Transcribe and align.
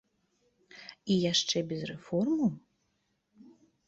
І 1.15 1.17
яшчэ 1.31 1.57
без 1.71 1.81
рэформаў? 1.89 2.51